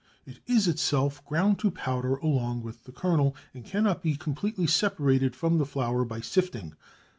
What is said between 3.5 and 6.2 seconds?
and cannot be completely separated from the flour